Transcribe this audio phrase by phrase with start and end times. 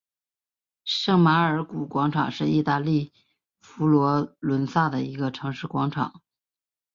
[0.83, 3.13] 圣马尔谷广场是意大利
[3.59, 6.23] 佛罗伦萨的一个城市广场。